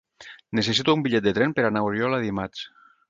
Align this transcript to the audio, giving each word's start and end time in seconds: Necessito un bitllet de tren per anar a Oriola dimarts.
Necessito 0.59 0.95
un 0.97 1.03
bitllet 1.07 1.27
de 1.27 1.33
tren 1.39 1.55
per 1.59 1.67
anar 1.69 1.85
a 1.85 1.91
Oriola 1.91 2.23
dimarts. 2.25 2.65